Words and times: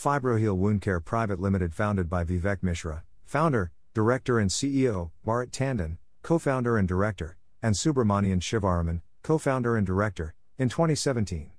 Fibroheal 0.00 0.56
Wound 0.56 0.80
Care 0.80 0.98
Private 0.98 1.38
Limited, 1.38 1.74
founded 1.74 2.08
by 2.08 2.24
Vivek 2.24 2.62
Mishra, 2.62 3.04
founder, 3.26 3.70
director, 3.92 4.38
and 4.38 4.48
CEO, 4.48 5.10
Bharat 5.26 5.50
Tandon, 5.50 5.98
co 6.22 6.38
founder 6.38 6.78
and 6.78 6.88
director, 6.88 7.36
and 7.62 7.74
Subramanian 7.74 8.40
Shivaraman, 8.40 9.02
co 9.22 9.36
founder 9.36 9.76
and 9.76 9.86
director, 9.86 10.34
in 10.56 10.70
2017. 10.70 11.50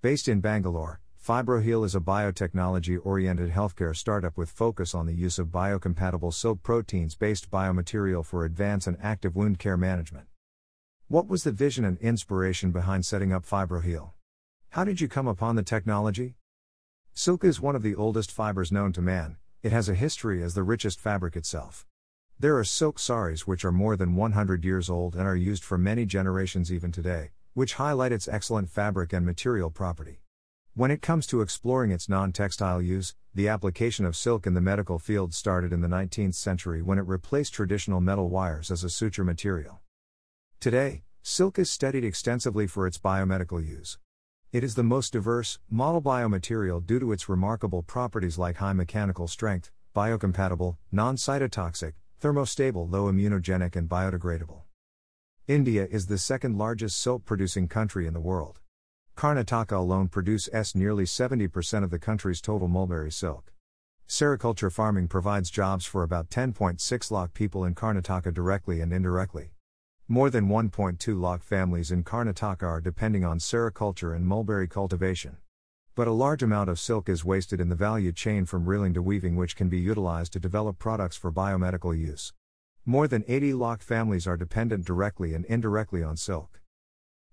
Based 0.00 0.26
in 0.26 0.40
Bangalore, 0.40 1.02
Fibroheal 1.22 1.84
is 1.84 1.94
a 1.94 2.00
biotechnology 2.00 2.98
oriented 3.04 3.50
healthcare 3.50 3.94
startup 3.94 4.38
with 4.38 4.48
focus 4.48 4.94
on 4.94 5.04
the 5.04 5.12
use 5.12 5.38
of 5.38 5.48
biocompatible 5.48 6.32
silk 6.32 6.62
proteins 6.62 7.14
based 7.14 7.50
biomaterial 7.50 8.24
for 8.24 8.46
advanced 8.46 8.86
and 8.86 8.96
active 9.02 9.36
wound 9.36 9.58
care 9.58 9.76
management. 9.76 10.28
What 11.08 11.28
was 11.28 11.44
the 11.44 11.52
vision 11.52 11.84
and 11.84 11.98
inspiration 11.98 12.70
behind 12.70 13.04
setting 13.04 13.34
up 13.34 13.44
Fibroheal? 13.44 14.12
How 14.70 14.84
did 14.84 15.02
you 15.02 15.08
come 15.08 15.28
upon 15.28 15.56
the 15.56 15.62
technology? 15.62 16.36
Silk 17.14 17.44
is 17.44 17.60
one 17.60 17.76
of 17.76 17.82
the 17.82 17.94
oldest 17.94 18.32
fibers 18.32 18.72
known 18.72 18.90
to 18.90 19.02
man, 19.02 19.36
it 19.62 19.70
has 19.70 19.86
a 19.86 19.94
history 19.94 20.42
as 20.42 20.54
the 20.54 20.62
richest 20.62 20.98
fabric 20.98 21.36
itself. 21.36 21.86
There 22.38 22.56
are 22.56 22.64
silk 22.64 22.98
saris 22.98 23.46
which 23.46 23.66
are 23.66 23.70
more 23.70 23.98
than 23.98 24.16
100 24.16 24.64
years 24.64 24.88
old 24.88 25.14
and 25.14 25.28
are 25.28 25.36
used 25.36 25.62
for 25.62 25.76
many 25.76 26.06
generations 26.06 26.72
even 26.72 26.90
today, 26.90 27.32
which 27.52 27.74
highlight 27.74 28.12
its 28.12 28.28
excellent 28.28 28.70
fabric 28.70 29.12
and 29.12 29.26
material 29.26 29.70
property. 29.70 30.22
When 30.74 30.90
it 30.90 31.02
comes 31.02 31.26
to 31.26 31.42
exploring 31.42 31.90
its 31.90 32.08
non 32.08 32.32
textile 32.32 32.80
use, 32.80 33.14
the 33.34 33.46
application 33.46 34.06
of 34.06 34.16
silk 34.16 34.46
in 34.46 34.54
the 34.54 34.62
medical 34.62 34.98
field 34.98 35.34
started 35.34 35.70
in 35.70 35.82
the 35.82 35.88
19th 35.88 36.34
century 36.34 36.80
when 36.80 36.98
it 36.98 37.06
replaced 37.06 37.52
traditional 37.52 38.00
metal 38.00 38.30
wires 38.30 38.70
as 38.70 38.84
a 38.84 38.90
suture 38.90 39.22
material. 39.22 39.82
Today, 40.60 41.02
silk 41.22 41.58
is 41.58 41.70
studied 41.70 42.04
extensively 42.04 42.66
for 42.66 42.86
its 42.86 42.96
biomedical 42.96 43.64
use. 43.64 43.98
It 44.52 44.62
is 44.62 44.74
the 44.74 44.82
most 44.82 45.14
diverse, 45.14 45.58
model 45.70 46.02
biomaterial 46.02 46.84
due 46.84 47.00
to 47.00 47.12
its 47.12 47.26
remarkable 47.26 47.82
properties 47.82 48.36
like 48.36 48.58
high 48.58 48.74
mechanical 48.74 49.26
strength, 49.26 49.70
biocompatible, 49.96 50.76
non 50.92 51.16
cytotoxic, 51.16 51.94
thermostable, 52.20 52.90
low 52.92 53.10
immunogenic, 53.10 53.76
and 53.76 53.88
biodegradable. 53.88 54.60
India 55.48 55.88
is 55.90 56.06
the 56.06 56.18
second 56.18 56.58
largest 56.58 57.00
silk 57.00 57.24
producing 57.24 57.66
country 57.66 58.06
in 58.06 58.12
the 58.12 58.20
world. 58.20 58.60
Karnataka 59.16 59.74
alone 59.74 60.08
produces 60.08 60.74
nearly 60.74 61.04
70% 61.04 61.82
of 61.82 61.88
the 61.88 61.98
country's 61.98 62.42
total 62.42 62.68
mulberry 62.68 63.10
silk. 63.10 63.54
Sericulture 64.06 64.70
farming 64.70 65.08
provides 65.08 65.48
jobs 65.48 65.86
for 65.86 66.02
about 66.02 66.28
10.6 66.28 67.10
lakh 67.10 67.32
people 67.32 67.64
in 67.64 67.74
Karnataka 67.74 68.34
directly 68.34 68.82
and 68.82 68.92
indirectly. 68.92 69.52
More 70.08 70.30
than 70.30 70.48
1.2 70.48 71.18
lakh 71.18 71.42
families 71.42 71.90
in 71.90 72.02
Karnataka 72.02 72.64
are 72.64 72.80
depending 72.80 73.24
on 73.24 73.38
sericulture 73.38 74.14
and 74.14 74.26
mulberry 74.26 74.66
cultivation. 74.66 75.36
But 75.94 76.08
a 76.08 76.12
large 76.12 76.42
amount 76.42 76.70
of 76.70 76.80
silk 76.80 77.08
is 77.08 77.24
wasted 77.24 77.60
in 77.60 77.68
the 77.68 77.76
value 77.76 78.12
chain 78.12 78.44
from 78.44 78.66
reeling 78.66 78.94
to 78.94 79.02
weaving, 79.02 79.36
which 79.36 79.54
can 79.54 79.68
be 79.68 79.78
utilized 79.78 80.32
to 80.32 80.40
develop 80.40 80.78
products 80.78 81.16
for 81.16 81.30
biomedical 81.30 81.96
use. 81.96 82.32
More 82.84 83.06
than 83.06 83.24
80 83.28 83.54
lakh 83.54 83.80
families 83.80 84.26
are 84.26 84.36
dependent 84.36 84.84
directly 84.84 85.34
and 85.34 85.44
indirectly 85.44 86.02
on 86.02 86.16
silk. 86.16 86.60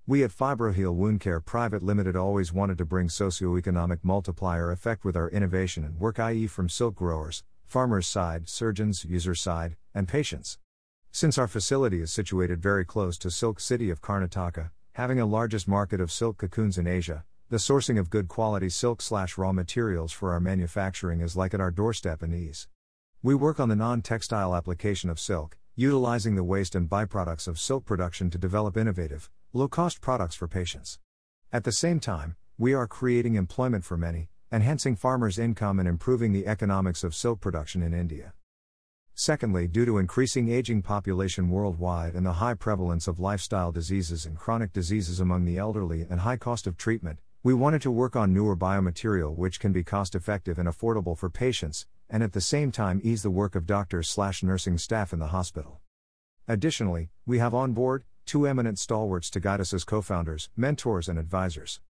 We 0.06 0.24
at 0.24 0.32
Fibroheal 0.32 0.96
Wound 0.96 1.22
Care 1.22 1.40
Private 1.40 1.82
Limited 1.82 2.16
always 2.16 2.54
wanted 2.54 2.78
to 2.78 2.86
bring 2.86 3.10
socio-economic 3.10 4.06
multiplier 4.06 4.72
effect 4.72 5.04
with 5.04 5.16
our 5.18 5.30
innovation 5.30 5.84
and 5.84 6.00
work 6.00 6.20
i.e. 6.20 6.48
from 6.48 6.70
silk 6.70 6.96
growers, 6.96 7.44
farmers 7.66 8.08
side, 8.08 8.48
surgeons, 8.48 9.06
user 9.06 9.36
side, 9.36 9.76
and 9.94 10.08
patients. 10.08 10.60
Since 11.12 11.40
our 11.40 11.48
facility 11.48 12.02
is 12.02 12.14
situated 12.14 12.62
very 12.62 12.86
close 12.86 13.18
to 13.18 13.32
Silk 13.32 13.60
City 13.60 13.90
of 13.90 14.00
Karnataka, 14.02 14.70
having 14.94 15.20
a 15.20 15.26
largest 15.26 15.68
market 15.68 16.00
of 16.00 16.12
silk 16.12 16.38
cocoons 16.38 16.78
in 16.78 16.86
Asia, 16.86 17.26
the 17.50 17.58
sourcing 17.58 18.00
of 18.00 18.12
good 18.12 18.28
quality 18.28 18.70
silk 18.70 19.02
slash 19.02 19.38
raw 19.38 19.52
materials 19.52 20.12
for 20.12 20.32
our 20.32 20.40
manufacturing 20.40 21.20
is 21.20 21.36
like 21.36 21.54
at 21.54 21.60
our 21.60 21.72
doorstep 21.72 22.22
and 22.22 22.34
ease. 22.34 22.68
We 23.24 23.34
work 23.34 23.60
on 23.60 23.70
the 23.70 23.76
non-textile 23.76 24.56
application 24.56 25.10
of 25.10 25.20
silk, 25.20 25.58
utilizing 25.76 26.36
the 26.36 26.44
waste 26.44 26.76
and 26.76 26.88
byproducts 26.88 27.48
of 27.48 27.60
silk 27.60 27.86
production 27.86 28.30
to 28.30 28.38
develop 28.38 28.78
innovative, 28.78 29.32
low 29.52 29.68
cost 29.68 30.02
products 30.02 30.36
for 30.36 30.48
patients. 30.48 31.00
At 31.52 31.64
the 31.64 31.72
same 31.72 32.00
time, 32.00 32.36
we 32.58 32.74
are 32.76 32.88
creating 32.88 33.34
employment 33.34 33.84
for 33.84 33.98
many, 33.98 34.30
enhancing 34.52 34.96
farmers' 34.96 35.40
income 35.40 35.80
and 35.80 35.88
improving 35.88 36.34
the 36.34 36.46
economics 36.46 37.04
of 37.04 37.16
silk 37.16 37.42
production 37.42 37.82
in 37.82 37.96
India. 37.96 38.34
Secondly, 39.22 39.68
due 39.68 39.84
to 39.84 39.98
increasing 39.98 40.48
aging 40.48 40.82
population 40.82 41.50
worldwide 41.50 42.16
and 42.16 42.26
the 42.26 42.40
high 42.40 42.54
prevalence 42.54 43.06
of 43.06 43.20
lifestyle 43.20 43.70
diseases 43.70 44.26
and 44.26 44.38
chronic 44.38 44.72
diseases 44.72 45.20
among 45.20 45.44
the 45.44 45.58
elderly 45.58 46.08
and 46.10 46.22
high 46.22 46.38
cost 46.38 46.66
of 46.66 46.78
treatment, 46.78 47.20
we 47.44 47.54
wanted 47.54 47.82
to 47.82 47.92
work 47.92 48.16
on 48.16 48.32
newer 48.32 48.56
biomaterial 48.56 49.36
which 49.36 49.60
can 49.60 49.74
be 49.74 49.84
cost 49.84 50.16
effective 50.16 50.58
and 50.58 50.70
affordable 50.70 51.18
for 51.18 51.30
patients, 51.30 51.86
and 52.10 52.24
at 52.24 52.32
the 52.32 52.40
same 52.40 52.72
time 52.72 53.02
ease 53.04 53.22
the 53.22 53.30
work 53.30 53.56
of 53.56 53.66
doctors 53.66 54.10
slash 54.10 54.42
nursing 54.42 54.78
staff 54.78 55.12
in 55.12 55.20
the 55.20 55.28
hospital. 55.28 55.82
Additionally, 56.48 57.10
we 57.26 57.40
have 57.40 57.54
on 57.54 57.74
board 57.74 58.06
two 58.26 58.48
eminent 58.48 58.80
stalwarts 58.80 59.30
to 59.30 59.42
guide 59.42 59.60
us 59.60 59.74
as 59.74 59.84
co 59.84 60.02
founders, 60.02 60.50
mentors, 60.56 61.10
and 61.10 61.20
advisors. 61.20 61.82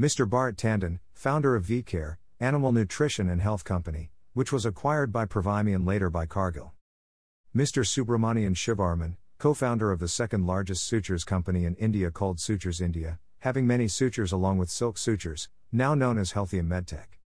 Mr. 0.00 0.26
Bharat 0.26 0.56
Tandon, 0.56 1.00
founder 1.12 1.54
of 1.54 1.66
VCare, 1.66 2.16
Animal 2.40 2.72
Nutrition 2.72 3.28
and 3.28 3.42
Health 3.42 3.62
Company, 3.62 4.10
which 4.36 4.52
was 4.52 4.66
acquired 4.66 5.10
by 5.10 5.24
Provimi 5.24 5.74
and 5.74 5.86
later 5.86 6.10
by 6.10 6.26
Cargill. 6.26 6.74
Mr. 7.56 7.82
Subramanian 7.82 8.54
Shivaraman, 8.54 9.16
co 9.38 9.54
founder 9.54 9.90
of 9.90 9.98
the 9.98 10.08
second 10.08 10.46
largest 10.46 10.84
sutures 10.84 11.24
company 11.24 11.64
in 11.64 11.74
India 11.76 12.10
called 12.10 12.38
Sutures 12.38 12.82
India, 12.82 13.18
having 13.38 13.66
many 13.66 13.88
sutures 13.88 14.32
along 14.32 14.58
with 14.58 14.68
silk 14.68 14.98
sutures, 14.98 15.48
now 15.72 15.94
known 15.94 16.18
as 16.18 16.32
Healthium 16.32 16.68
Medtech. 16.68 17.18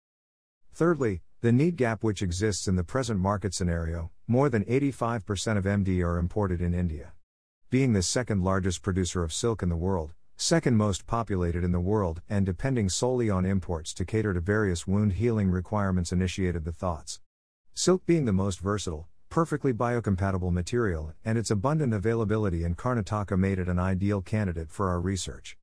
Thirdly, 0.73 1.23
the 1.41 1.51
need 1.51 1.77
gap 1.77 2.05
which 2.05 2.23
exists 2.23 2.69
in 2.69 2.77
the 2.77 2.85
present 2.85 3.19
market 3.19 3.55
scenario, 3.55 4.13
more 4.29 4.49
than 4.49 4.65
85% 4.67 5.57
of 5.57 5.65
MD 5.65 6.05
are 6.05 6.17
imported 6.17 6.61
in 6.61 6.75
India 6.75 7.13
being 7.71 7.93
the 7.93 8.03
second 8.03 8.43
largest 8.43 8.83
producer 8.83 9.23
of 9.23 9.33
silk 9.33 9.63
in 9.63 9.69
the 9.69 9.77
world, 9.77 10.13
second 10.41 10.75
most 10.75 11.07
populated 11.07 11.63
in 11.63 11.71
the 11.71 11.79
world, 11.79 12.23
and 12.31 12.47
depending 12.47 12.89
solely 12.89 13.29
on 13.29 13.45
imports 13.45 13.93
to 13.93 14.07
cater 14.07 14.33
to 14.33 14.41
various 14.41 14.87
wound 14.87 15.13
healing 15.13 15.51
requirements, 15.51 16.13
initiated 16.13 16.65
the 16.65 16.73
thoughts. 16.73 17.21
Silk 17.75 18.07
being 18.07 18.25
the 18.25 18.33
most 18.33 18.59
versatile, 18.59 19.07
perfectly 19.29 19.71
biocompatible 19.71 20.51
material, 20.51 21.13
and 21.27 21.37
its 21.37 21.51
abundant 21.51 21.93
availability 21.93 22.65
in 22.65 22.75
Karnataka 22.75 23.39
made 23.39 23.59
it 23.59 23.69
an 23.69 23.79
ideal 23.79 24.23
candidate 24.23 24.71
for 24.71 24.89
our 24.89 24.99
research. 24.99 25.59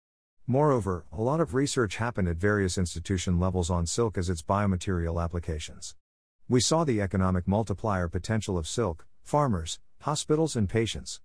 Moreover, 0.45 1.05
a 1.11 1.23
lot 1.23 1.41
of 1.41 1.55
research 1.55 1.97
happened 1.97 2.27
at 2.27 2.37
various 2.37 2.77
institution 2.77 3.39
levels 3.39 3.71
on 3.71 3.87
silk 3.87 4.15
as 4.15 4.29
its 4.29 4.43
biomaterial 4.43 5.21
applications. 5.21 5.95
We 6.47 6.59
saw 6.59 6.83
the 6.83 7.01
economic 7.01 7.47
multiplier 7.47 8.07
potential 8.07 8.59
of 8.59 8.67
silk, 8.67 9.07
farmers, 9.23 9.79
hospitals, 10.01 10.55
and 10.55 10.69
patients. 10.69 11.19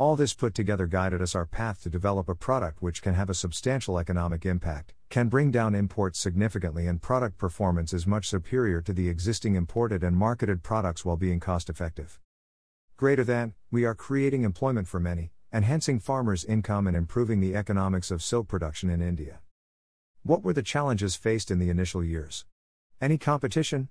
All 0.00 0.16
this 0.16 0.32
put 0.32 0.54
together 0.54 0.86
guided 0.86 1.20
us 1.20 1.34
our 1.34 1.44
path 1.44 1.82
to 1.82 1.90
develop 1.90 2.30
a 2.30 2.34
product 2.34 2.80
which 2.80 3.02
can 3.02 3.12
have 3.12 3.28
a 3.28 3.34
substantial 3.34 3.98
economic 3.98 4.46
impact, 4.46 4.94
can 5.10 5.28
bring 5.28 5.50
down 5.50 5.74
imports 5.74 6.18
significantly, 6.18 6.86
and 6.86 7.02
product 7.02 7.36
performance 7.36 7.92
is 7.92 8.06
much 8.06 8.26
superior 8.26 8.80
to 8.80 8.94
the 8.94 9.10
existing 9.10 9.56
imported 9.56 10.02
and 10.02 10.16
marketed 10.16 10.62
products 10.62 11.04
while 11.04 11.18
being 11.18 11.38
cost 11.38 11.68
effective. 11.68 12.18
Greater 12.96 13.24
than, 13.24 13.52
we 13.70 13.84
are 13.84 13.94
creating 13.94 14.42
employment 14.42 14.88
for 14.88 15.00
many, 15.00 15.32
enhancing 15.52 16.00
farmers' 16.00 16.46
income 16.46 16.86
and 16.86 16.96
improving 16.96 17.40
the 17.40 17.54
economics 17.54 18.10
of 18.10 18.22
silk 18.22 18.48
production 18.48 18.88
in 18.88 19.02
India. 19.02 19.40
What 20.22 20.42
were 20.42 20.54
the 20.54 20.62
challenges 20.62 21.14
faced 21.14 21.50
in 21.50 21.58
the 21.58 21.68
initial 21.68 22.02
years? 22.02 22.46
Any 23.02 23.18
competition? 23.18 23.90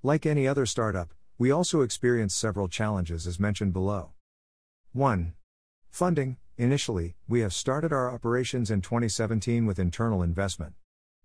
Like 0.00 0.26
any 0.26 0.46
other 0.46 0.64
startup, 0.64 1.12
we 1.38 1.50
also 1.50 1.80
experienced 1.80 2.38
several 2.38 2.68
challenges 2.68 3.26
as 3.26 3.40
mentioned 3.40 3.72
below. 3.72 4.13
1. 4.94 5.34
Funding 5.90 6.36
Initially, 6.56 7.16
we 7.26 7.40
have 7.40 7.52
started 7.52 7.92
our 7.92 8.14
operations 8.14 8.70
in 8.70 8.80
2017 8.80 9.66
with 9.66 9.80
internal 9.80 10.22
investment. 10.22 10.74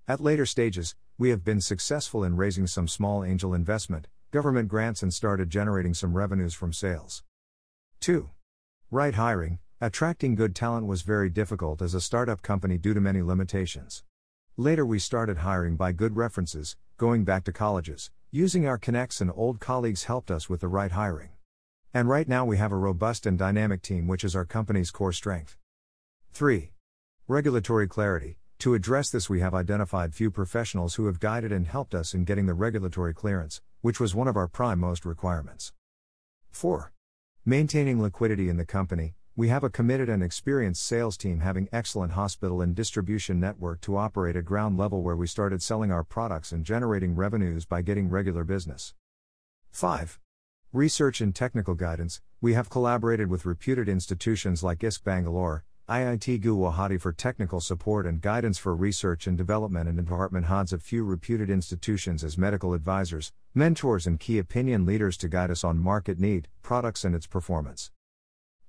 At 0.08 0.20
later 0.20 0.48
stages, 0.48 0.96
we 1.20 1.30
have 1.30 1.44
been 1.44 1.62
successful 1.62 2.24
in 2.24 2.36
raising 2.36 2.66
some 2.66 2.88
small 2.88 3.24
angel 3.24 3.54
investment, 3.54 4.08
government 4.32 4.70
grants, 4.70 5.04
and 5.04 5.14
started 5.14 5.52
generating 5.52 5.94
some 5.94 6.18
revenues 6.18 6.56
from 6.56 6.74
sales. 6.74 7.22
2. 8.00 8.32
Right 8.90 9.14
hiring 9.14 9.60
Attracting 9.80 10.34
good 10.34 10.56
talent 10.56 10.88
was 10.88 11.04
very 11.04 11.30
difficult 11.30 11.80
as 11.84 11.94
a 11.94 12.02
startup 12.02 12.42
company 12.42 12.80
due 12.80 12.96
to 12.96 13.00
many 13.00 13.22
limitations. 13.22 14.04
Later, 14.58 14.84
we 14.84 14.98
started 14.98 15.38
hiring 15.38 15.76
by 15.76 15.92
good 15.92 16.16
references, 16.16 16.76
going 16.98 17.24
back 17.24 17.44
to 17.44 17.52
colleges, 17.52 18.10
using 18.32 18.66
our 18.66 18.80
connects, 18.80 19.22
and 19.22 19.32
old 19.36 19.60
colleagues 19.60 20.06
helped 20.06 20.32
us 20.32 20.50
with 20.50 20.62
the 20.62 20.68
right 20.68 20.94
hiring. 20.94 21.30
And 21.92 22.08
right 22.08 22.28
now 22.28 22.46
we 22.46 22.58
have 22.58 22.72
a 22.72 22.78
robust 22.78 23.26
and 23.26 23.36
dynamic 23.36 23.82
team, 23.82 24.08
which 24.08 24.24
is 24.24 24.36
our 24.36 24.46
company's 24.46 24.92
core 24.92 25.12
strength. 25.12 25.58
3. 26.34 26.72
Regulatory 27.28 27.88
clarity. 27.88 28.38
To 28.60 28.76
address 28.76 29.10
this, 29.10 29.28
we 29.28 29.40
have 29.40 29.56
identified 29.56 30.14
few 30.14 30.30
professionals 30.30 30.96
who 30.96 31.08
have 31.08 31.20
guided 31.20 31.52
and 31.52 31.66
helped 31.66 31.96
us 31.96 32.14
in 32.14 32.26
getting 32.26 32.46
the 32.46 32.54
regulatory 32.54 33.16
clearance, 33.16 33.62
which 33.82 34.00
was 34.00 34.14
one 34.14 34.28
of 34.28 34.38
our 34.38 34.48
prime 34.48 34.80
most 34.80 35.04
requirements. 35.04 35.74
4. 36.52 36.92
Maintaining 37.44 38.00
liquidity 38.00 38.50
in 38.50 38.58
the 38.58 38.66
company. 38.66 39.16
We 39.36 39.48
have 39.48 39.64
a 39.64 39.70
committed 39.70 40.10
and 40.10 40.22
experienced 40.22 40.86
sales 40.86 41.18
team 41.18 41.40
having 41.40 41.70
excellent 41.72 42.12
hospital 42.12 42.62
and 42.62 42.76
distribution 42.76 43.40
network 43.40 43.82
to 43.82 43.98
operate 43.98 44.36
at 44.36 44.46
ground 44.46 44.78
level 44.78 45.02
where 45.02 45.16
we 45.16 45.26
started 45.26 45.64
selling 45.64 45.92
our 45.92 46.04
products 46.04 46.52
and 46.52 46.64
generating 46.64 47.16
revenues 47.16 47.66
by 47.66 47.82
getting 47.82 48.10
regular 48.10 48.44
business. 48.44 48.94
5. 49.72 50.20
Research 50.72 51.20
and 51.20 51.34
technical 51.34 51.74
guidance. 51.74 52.22
We 52.42 52.54
have 52.54 52.70
collaborated 52.70 53.28
with 53.28 53.48
reputed 53.48 53.90
institutions 53.90 54.62
like 54.62 54.82
IISc 54.82 55.04
Bangalore, 55.04 55.64
IIT 55.90 56.44
Guwahati 56.44 57.02
for 57.02 57.12
technical 57.12 57.60
support 57.60 58.06
and 58.06 58.22
guidance 58.22 58.60
for 58.60 58.76
research 58.76 59.26
and 59.26 59.36
development 59.36 59.90
and 59.90 59.98
department 59.98 60.46
heads 60.46 60.72
of 60.72 60.84
few 60.84 61.04
reputed 61.04 61.50
institutions 61.50 62.24
as 62.24 62.38
medical 62.38 62.76
advisors, 62.76 63.34
mentors 63.56 64.06
and 64.06 64.20
key 64.20 64.38
opinion 64.38 64.86
leaders 64.86 65.18
to 65.18 65.28
guide 65.28 65.50
us 65.50 65.64
on 65.64 65.80
market 65.80 66.20
need, 66.20 66.50
products 66.62 67.04
and 67.04 67.16
its 67.16 67.26
performance. 67.26 67.90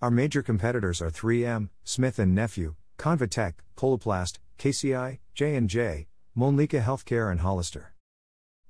Our 0.01 0.11
major 0.11 0.43
competitors 0.43 1.03
are 1.03 1.11
3M, 1.11 1.69
Smith 1.85 2.19
& 2.19 2.27
Nephew, 2.27 2.77
Convatec, 2.97 3.57
Coloplast, 3.77 4.39
KCI, 4.59 5.19
J&J, 5.35 6.07
Mölnlycke 6.35 6.83
Healthcare 6.83 7.31
and 7.31 7.41
Hollister. 7.41 7.93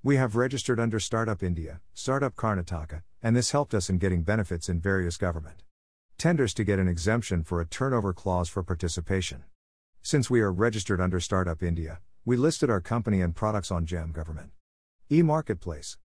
We 0.03 0.17
have 0.17 0.35
registered 0.35 0.81
under 0.81 0.99
Startup 0.99 1.41
India, 1.45 1.81
Startup 1.95 2.35
Karnataka, 2.35 3.03
and 3.23 3.37
this 3.37 3.51
helped 3.51 3.75
us 3.75 3.91
in 3.91 3.99
getting 3.99 4.23
benefits 4.23 4.69
in 4.69 4.81
various 4.81 5.17
government 5.17 5.63
tenders 6.21 6.53
to 6.53 6.65
get 6.65 6.79
an 6.79 6.87
exemption 6.87 7.43
for 7.43 7.63
a 7.63 7.67
turnover 7.67 8.13
clause 8.13 8.47
for 8.47 8.63
participation. 8.63 9.43
Since 10.03 10.29
we 10.29 10.43
are 10.43 10.53
registered 10.53 11.01
under 11.01 11.19
Startup 11.19 11.63
India, 11.63 12.01
we 12.27 12.37
listed 12.37 12.69
our 12.69 12.83
company 12.83 13.23
and 13.23 13.35
products 13.35 13.71
on 13.71 13.87
GEM 13.87 14.13
Government 14.13 14.51
e-marketplace. 15.11 15.97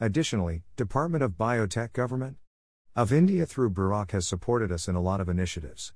Additionally, 0.00 0.62
Department 0.76 1.22
of 1.22 1.32
Biotech 1.32 1.92
Government 1.92 2.38
of 2.96 3.12
India 3.12 3.44
through 3.44 3.68
BIRAC 3.68 4.12
has 4.12 4.26
supported 4.26 4.72
us 4.72 4.88
in 4.88 4.96
a 4.96 5.02
lot 5.02 5.20
of 5.20 5.28
initiatives. 5.28 5.92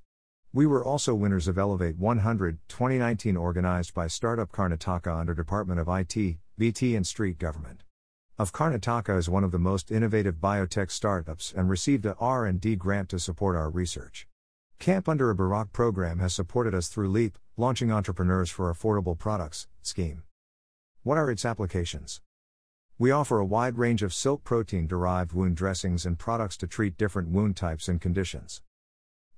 We 0.53 0.67
were 0.67 0.85
also 0.85 1.15
winners 1.15 1.47
of 1.47 1.57
Elevate 1.57 1.97
100 1.97 2.59
2019 2.67 3.35
organized 3.35 3.95
by 3.95 4.05
Startup 4.05 4.51
Karnataka 4.51 5.19
under 5.19 5.33
Department 5.33 5.79
of 5.79 5.89
IT, 5.89 6.37
BT 6.59 6.95
and 6.95 7.07
Street 7.07 7.39
Government. 7.39 7.81
Of 8.39 8.51
Karnataka 8.51 9.15
is 9.15 9.29
one 9.29 9.43
of 9.43 9.51
the 9.51 9.59
most 9.59 9.91
innovative 9.91 10.37
biotech 10.37 10.89
startups 10.89 11.53
and 11.55 11.69
received 11.69 12.03
a 12.07 12.15
R&D 12.15 12.77
grant 12.77 13.09
to 13.09 13.19
support 13.19 13.55
our 13.55 13.69
research. 13.69 14.27
CAMP 14.79 15.07
under 15.07 15.29
a 15.29 15.35
BIRAC 15.35 15.71
program 15.71 16.17
has 16.17 16.33
supported 16.33 16.73
us 16.73 16.87
through 16.87 17.09
LEAP, 17.09 17.37
launching 17.57 17.91
entrepreneurs 17.91 18.49
for 18.49 18.73
affordable 18.73 19.15
products 19.15 19.67
scheme. 19.83 20.23
What 21.03 21.19
are 21.19 21.29
its 21.29 21.45
applications? 21.45 22.21
We 22.97 23.11
offer 23.11 23.37
a 23.37 23.45
wide 23.45 23.77
range 23.77 24.01
of 24.01 24.15
silk 24.15 24.43
protein 24.43 24.87
derived 24.87 25.33
wound 25.33 25.55
dressings 25.55 26.03
and 26.03 26.17
products 26.17 26.57
to 26.57 26.67
treat 26.67 26.97
different 26.97 27.29
wound 27.29 27.55
types 27.55 27.87
and 27.87 28.01
conditions. 28.01 28.63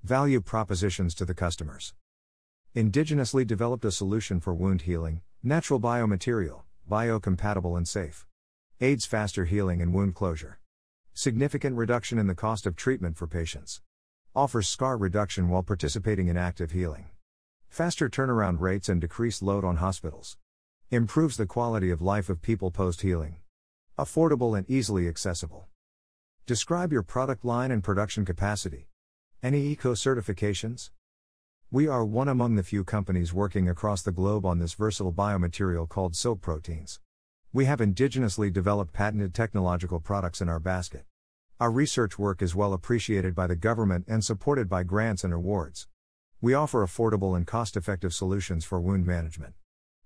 Value 0.03 0.39
propositions 0.39 1.13
to 1.15 1.25
the 1.25 1.33
customers. 1.33 1.93
Indigenously 2.73 3.45
developed 3.45 3.83
a 3.83 3.91
solution 3.91 4.39
for 4.39 4.53
wound 4.53 4.83
healing, 4.83 5.19
natural 5.43 5.81
biomaterial, 5.81 6.61
biocompatible 6.89 7.75
and 7.75 7.89
safe. 7.89 8.25
Aids 8.81 9.05
faster 9.05 9.45
healing 9.45 9.81
and 9.81 9.93
wound 9.93 10.15
closure. 10.15 10.59
Significant 11.13 11.77
reduction 11.77 12.19
in 12.19 12.27
the 12.27 12.35
cost 12.35 12.65
of 12.65 12.75
treatment 12.75 13.15
for 13.15 13.25
patients. 13.25 13.81
Offers 14.35 14.67
scar 14.67 14.97
reduction 14.97 15.47
while 15.47 15.63
participating 15.63 16.27
in 16.27 16.35
active 16.35 16.71
healing. 16.71 17.05
Faster 17.69 18.09
turnaround 18.09 18.59
rates 18.59 18.89
and 18.89 18.99
decreased 18.99 19.41
load 19.41 19.63
on 19.63 19.77
hospitals. 19.77 20.37
Improves 20.91 21.37
the 21.37 21.45
quality 21.45 21.89
of 21.89 22.01
life 22.01 22.27
of 22.27 22.41
people 22.41 22.69
post 22.69 22.99
healing. 22.99 23.37
Affordable 23.97 24.57
and 24.57 24.69
easily 24.69 25.07
accessible. 25.07 25.67
Describe 26.45 26.91
your 26.91 27.01
product 27.01 27.45
line 27.45 27.71
and 27.71 27.81
production 27.81 28.25
capacity. 28.25 28.89
Any 29.41 29.67
eco 29.67 29.93
certifications? 29.93 30.89
We 31.71 31.87
are 31.87 32.03
one 32.03 32.27
among 32.27 32.55
the 32.55 32.63
few 32.63 32.83
companies 32.83 33.33
working 33.33 33.69
across 33.69 34.01
the 34.01 34.11
globe 34.11 34.45
on 34.45 34.59
this 34.59 34.73
versatile 34.73 35.13
biomaterial 35.13 35.87
called 35.87 36.13
silk 36.13 36.41
proteins. 36.41 36.99
We 37.55 37.63
have 37.63 37.79
indigenously 37.79 38.51
developed 38.51 38.91
patented 38.91 39.33
technological 39.33 40.01
products 40.01 40.41
in 40.41 40.49
our 40.49 40.59
basket. 40.59 41.05
Our 41.57 41.71
research 41.71 42.19
work 42.19 42.41
is 42.41 42.53
well 42.53 42.73
appreciated 42.73 43.33
by 43.33 43.47
the 43.47 43.55
government 43.55 44.03
and 44.09 44.25
supported 44.25 44.67
by 44.67 44.83
grants 44.83 45.23
and 45.23 45.33
awards. 45.33 45.87
We 46.41 46.53
offer 46.53 46.85
affordable 46.85 47.33
and 47.33 47.47
cost 47.47 47.77
effective 47.77 48.13
solutions 48.13 48.65
for 48.65 48.81
wound 48.81 49.05
management. 49.05 49.53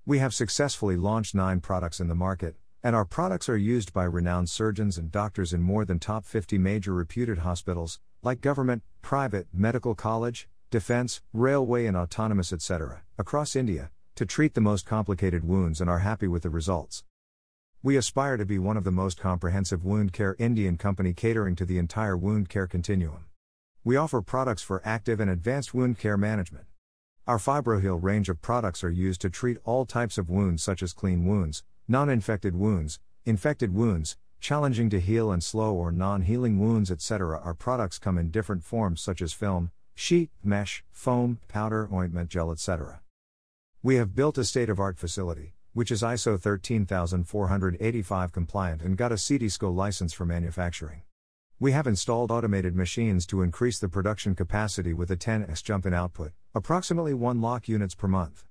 We 0.05 0.19
have 0.19 0.31
successfully 0.31 0.95
launched 0.95 1.33
nine 1.33 1.59
products 1.59 1.99
in 1.99 2.07
the 2.07 2.13
market, 2.13 2.55
and 2.83 2.95
our 2.95 3.03
products 3.03 3.49
are 3.49 3.57
used 3.57 3.93
by 3.93 4.03
renowned 4.03 4.51
surgeons 4.51 4.99
and 4.99 5.11
doctors 5.11 5.51
in 5.51 5.63
more 5.63 5.85
than 5.85 5.97
top 5.97 6.25
50 6.25 6.59
major 6.59 6.93
reputed 6.93 7.39
hospitals, 7.39 7.99
like 8.21 8.41
government, 8.41 8.83
private, 9.01 9.47
medical 9.51 9.95
college, 9.95 10.47
defense, 10.69 11.23
railway, 11.33 11.87
and 11.87 11.97
autonomous, 11.97 12.53
etc., 12.53 13.01
across 13.17 13.55
India, 13.55 13.89
to 14.13 14.23
treat 14.27 14.53
the 14.53 14.61
most 14.61 14.85
complicated 14.85 15.43
wounds 15.43 15.81
and 15.81 15.89
are 15.89 16.05
happy 16.05 16.27
with 16.27 16.43
the 16.43 16.51
results. 16.51 17.03
We 17.81 17.95
aspire 17.95 18.35
to 18.35 18.45
be 18.45 18.59
one 18.59 18.75
of 18.75 18.83
the 18.83 18.91
most 18.91 19.17
comprehensive 19.17 19.85
wound 19.85 20.11
care 20.11 20.35
Indian 20.37 20.75
company 20.75 21.13
catering 21.13 21.55
to 21.55 21.63
the 21.63 21.77
entire 21.77 22.17
wound 22.17 22.49
care 22.49 22.67
continuum. 22.67 23.23
We 23.85 23.95
offer 23.95 24.21
products 24.21 24.61
for 24.61 24.81
active 24.83 25.21
and 25.21 25.31
advanced 25.31 25.73
wound 25.73 25.97
care 25.97 26.17
management. 26.17 26.65
Our 27.25 27.37
FibroHeal 27.37 28.03
range 28.03 28.27
of 28.27 28.41
products 28.41 28.83
are 28.83 28.89
used 28.89 29.21
to 29.21 29.29
treat 29.29 29.59
all 29.63 29.85
types 29.85 30.17
of 30.17 30.29
wounds 30.29 30.61
such 30.61 30.83
as 30.83 30.91
clean 30.91 31.25
wounds, 31.25 31.63
non 31.87 32.09
infected 32.09 32.53
wounds, 32.53 32.99
infected 33.23 33.73
wounds, 33.73 34.17
challenging 34.41 34.89
to 34.89 34.99
heal 34.99 35.31
and 35.31 35.41
slow 35.41 35.73
or 35.73 35.93
non 35.93 36.23
healing 36.23 36.59
wounds, 36.59 36.91
etc. 36.91 37.39
Our 37.39 37.53
products 37.53 37.97
come 37.97 38.17
in 38.17 38.29
different 38.29 38.65
forms 38.65 38.99
such 38.99 39.21
as 39.21 39.31
film, 39.31 39.71
sheet, 39.95 40.31
mesh, 40.43 40.83
foam, 40.91 41.39
powder, 41.47 41.87
ointment, 41.93 42.29
gel, 42.29 42.51
etc. 42.51 42.99
We 43.81 43.95
have 43.95 44.17
built 44.17 44.37
a 44.37 44.43
state 44.43 44.69
of 44.69 44.81
art 44.81 44.99
facility, 44.99 45.53
which 45.73 45.91
is 45.91 46.01
ISO 46.01 46.39
13485 46.39 48.31
compliant 48.31 48.81
and 48.81 48.97
got 48.97 49.11
a 49.11 49.15
CDSCO 49.15 49.73
license 49.73 50.13
for 50.13 50.25
manufacturing. 50.25 51.03
We 51.59 51.73
have 51.73 51.87
installed 51.87 52.31
automated 52.31 52.75
machines 52.75 53.25
to 53.27 53.41
increase 53.41 53.79
the 53.79 53.89
production 53.89 54.33
capacity 54.33 54.93
with 54.93 55.11
a 55.11 55.17
10x 55.17 55.61
jump 55.63 55.85
in 55.85 55.93
output, 55.93 56.31
approximately 56.55 57.13
1 57.13 57.41
lakh 57.41 57.67
units 57.67 57.95
per 57.95 58.07
month. 58.07 58.45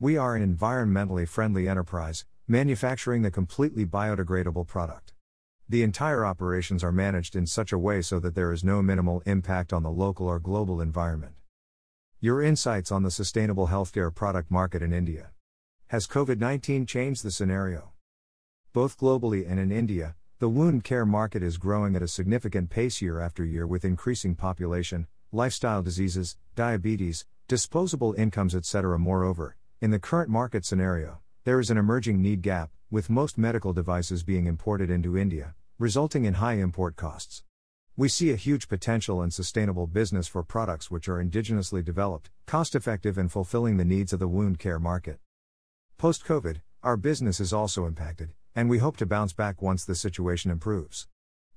We 0.00 0.16
are 0.16 0.34
an 0.34 0.56
environmentally 0.56 1.28
friendly 1.28 1.68
enterprise, 1.68 2.24
manufacturing 2.48 3.22
the 3.22 3.30
completely 3.30 3.86
biodegradable 3.86 4.66
product. 4.66 5.12
The 5.68 5.82
entire 5.82 6.26
operations 6.26 6.82
are 6.82 6.90
managed 6.90 7.36
in 7.36 7.46
such 7.46 7.72
a 7.72 7.78
way 7.78 8.02
so 8.02 8.18
that 8.20 8.34
there 8.34 8.52
is 8.52 8.64
no 8.64 8.82
minimal 8.82 9.22
impact 9.26 9.72
on 9.72 9.82
the 9.82 9.90
local 9.90 10.26
or 10.26 10.40
global 10.40 10.80
environment. 10.80 11.34
Your 12.20 12.42
insights 12.42 12.90
on 12.90 13.02
the 13.02 13.10
sustainable 13.10 13.68
healthcare 13.68 14.14
product 14.14 14.50
market 14.50 14.82
in 14.82 14.92
India. 14.92 15.30
Has 15.92 16.06
COVID 16.06 16.38
19 16.38 16.86
changed 16.86 17.22
the 17.22 17.30
scenario? 17.30 17.92
Both 18.72 18.96
globally 18.96 19.46
and 19.46 19.60
in 19.60 19.70
India, 19.70 20.14
the 20.38 20.48
wound 20.48 20.84
care 20.84 21.04
market 21.04 21.42
is 21.42 21.58
growing 21.58 21.94
at 21.94 22.00
a 22.00 22.08
significant 22.08 22.70
pace 22.70 23.02
year 23.02 23.20
after 23.20 23.44
year 23.44 23.66
with 23.66 23.84
increasing 23.84 24.34
population, 24.34 25.06
lifestyle 25.32 25.82
diseases, 25.82 26.38
diabetes, 26.54 27.26
disposable 27.46 28.14
incomes, 28.14 28.54
etc. 28.54 28.98
Moreover, 28.98 29.58
in 29.82 29.90
the 29.90 29.98
current 29.98 30.30
market 30.30 30.64
scenario, 30.64 31.20
there 31.44 31.60
is 31.60 31.68
an 31.68 31.76
emerging 31.76 32.22
need 32.22 32.40
gap, 32.40 32.70
with 32.90 33.10
most 33.10 33.36
medical 33.36 33.74
devices 33.74 34.22
being 34.22 34.46
imported 34.46 34.88
into 34.88 35.18
India, 35.18 35.54
resulting 35.78 36.24
in 36.24 36.32
high 36.32 36.54
import 36.54 36.96
costs. 36.96 37.42
We 37.98 38.08
see 38.08 38.32
a 38.32 38.36
huge 38.36 38.66
potential 38.66 39.20
and 39.20 39.30
sustainable 39.30 39.88
business 39.88 40.26
for 40.26 40.42
products 40.42 40.90
which 40.90 41.06
are 41.06 41.22
indigenously 41.22 41.84
developed, 41.84 42.30
cost 42.46 42.74
effective, 42.74 43.18
and 43.18 43.30
fulfilling 43.30 43.76
the 43.76 43.84
needs 43.84 44.14
of 44.14 44.20
the 44.20 44.26
wound 44.26 44.58
care 44.58 44.78
market. 44.78 45.18
Post 46.02 46.24
COVID, 46.24 46.62
our 46.82 46.96
business 46.96 47.38
is 47.38 47.52
also 47.52 47.86
impacted, 47.86 48.32
and 48.56 48.68
we 48.68 48.78
hope 48.78 48.96
to 48.96 49.06
bounce 49.06 49.32
back 49.32 49.62
once 49.62 49.84
the 49.84 49.94
situation 49.94 50.50
improves. 50.50 51.06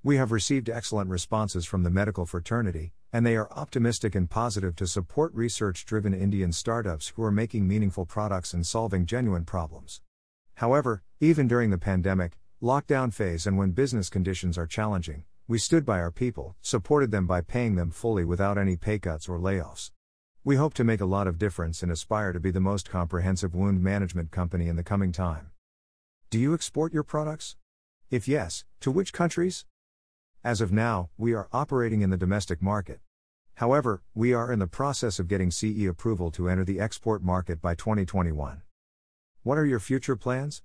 We 0.04 0.18
have 0.18 0.32
received 0.32 0.70
excellent 0.70 1.10
responses 1.10 1.66
from 1.66 1.82
the 1.82 1.90
medical 1.90 2.28
fraternity, 2.28 2.94
and 3.12 3.26
they 3.26 3.36
are 3.38 3.52
optimistic 3.52 4.14
and 4.14 4.30
positive 4.30 4.76
to 4.76 4.86
support 4.86 5.34
research 5.34 5.84
driven 5.84 6.14
Indian 6.14 6.52
startups 6.52 7.14
who 7.16 7.24
are 7.24 7.32
making 7.32 7.68
meaningful 7.68 8.06
products 8.06 8.54
and 8.54 8.68
solving 8.68 9.08
genuine 9.08 9.46
problems. 9.46 10.02
However, 10.54 11.02
even 11.20 11.48
during 11.48 11.72
the 11.72 11.80
pandemic, 11.80 12.38
lockdown 12.62 13.12
phase, 13.12 13.48
and 13.48 13.58
when 13.58 13.72
business 13.72 14.12
conditions 14.12 14.60
are 14.60 14.68
challenging, 14.68 15.24
we 15.48 15.58
stood 15.58 15.88
by 15.88 15.98
our 15.98 16.12
people, 16.12 16.56
supported 16.62 17.10
them 17.10 17.26
by 17.26 17.42
paying 17.42 17.74
them 17.74 17.90
fully 17.90 18.24
without 18.24 18.60
any 18.60 18.78
pay 18.78 19.00
cuts 19.00 19.28
or 19.28 19.40
layoffs. 19.40 19.90
We 20.48 20.58
hope 20.58 20.76
to 20.76 20.84
make 20.84 21.02
a 21.02 21.08
lot 21.08 21.26
of 21.26 21.40
difference 21.40 21.82
and 21.82 21.92
aspire 21.92 22.32
to 22.32 22.40
be 22.40 22.52
the 22.52 22.60
most 22.60 22.88
comprehensive 22.88 23.56
wound 23.56 23.82
management 23.82 24.30
company 24.30 24.68
in 24.68 24.76
the 24.76 24.84
coming 24.84 25.12
time. 25.12 25.50
Do 26.30 26.38
you 26.38 26.54
export 26.54 26.94
your 26.94 27.02
products? 27.02 27.56
If 28.12 28.28
yes, 28.28 28.64
to 28.82 28.92
which 28.92 29.12
countries? 29.12 29.66
As 30.44 30.62
of 30.62 30.72
now, 30.72 31.10
we 31.18 31.34
are 31.34 31.50
operating 31.52 32.02
in 32.04 32.12
the 32.12 32.16
domestic 32.16 32.62
market. 32.62 33.00
However, 33.56 34.04
we 34.14 34.34
are 34.34 34.54
in 34.54 34.60
the 34.60 34.68
process 34.68 35.18
of 35.18 35.28
getting 35.28 35.50
CE 35.50 35.88
approval 35.88 36.30
to 36.34 36.48
enter 36.48 36.64
the 36.64 36.80
export 36.80 37.24
market 37.24 37.60
by 37.60 37.74
2021. 37.74 38.62
What 39.42 39.58
are 39.58 39.66
your 39.66 39.80
future 39.80 40.16
plans? 40.16 40.62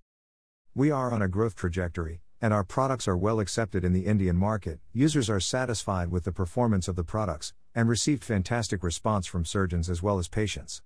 We 0.75 0.91
are 0.91 1.11
on 1.11 1.23
a 1.23 1.27
growth 1.27 1.57
trajectory, 1.57 2.21
and 2.43 2.53
our 2.53 2.65
products 2.65 3.09
are 3.09 3.17
well 3.17 3.41
accepted 3.41 3.83
in 3.83 3.95
the 3.95 4.05
Indian 4.05 4.37
market. 4.37 4.79
Users 4.93 5.31
are 5.31 5.41
satisfied 5.41 6.11
with 6.11 6.25
the 6.25 6.33
performance 6.33 6.87
of 6.87 6.97
the 6.97 7.05
products, 7.05 7.55
and 7.75 7.89
received 7.89 8.25
fantastic 8.25 8.83
response 8.83 9.27
from 9.27 9.45
surgeons 9.45 9.89
as 9.89 10.03
well 10.03 10.19
as 10.19 10.29
patients. 10.29 10.83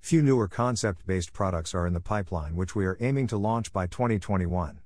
Few 0.00 0.22
newer 0.22 0.48
concept 0.48 1.06
based 1.06 1.32
products 1.32 1.74
are 1.74 1.86
in 1.86 1.92
the 1.92 2.00
pipeline, 2.00 2.54
which 2.56 2.74
we 2.74 2.86
are 2.86 2.96
aiming 3.00 3.26
to 3.28 3.36
launch 3.36 3.72
by 3.72 3.86
2021. 3.86 4.80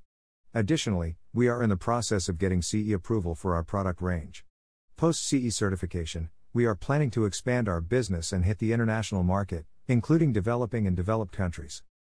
Additionally, 0.54 1.16
we 1.32 1.48
are 1.48 1.62
in 1.62 1.70
the 1.70 1.76
process 1.76 2.28
of 2.28 2.38
getting 2.38 2.62
CE 2.62 2.92
approval 2.92 3.34
for 3.34 3.54
our 3.54 3.62
product 3.62 4.00
range. 4.00 4.44
Post 4.96 5.26
CE 5.26 5.54
certification, 5.54 6.30
we 6.52 6.66
are 6.66 6.74
planning 6.74 7.10
to 7.10 7.24
expand 7.24 7.68
our 7.68 7.80
business 7.80 8.32
and 8.32 8.44
hit 8.44 8.58
the 8.58 8.72
international 8.72 9.22
market, 9.22 9.64
including 9.86 10.32
developing 10.32 10.86
and 10.86 10.96
developed 10.96 11.32
countries. 11.32 11.82